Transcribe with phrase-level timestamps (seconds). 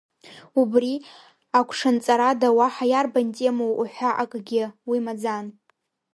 [0.61, 0.93] Убри
[1.59, 5.45] агәҽанҵарада уаҳа иарбан темоу уҳәа акгьы, уи маӡан.